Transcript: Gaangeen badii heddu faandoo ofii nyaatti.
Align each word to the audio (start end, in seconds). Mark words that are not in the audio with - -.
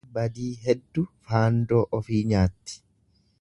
Gaangeen 0.09 0.13
badii 0.13 0.47
heddu 0.67 1.03
faandoo 1.33 1.83
ofii 1.99 2.23
nyaatti. 2.33 2.81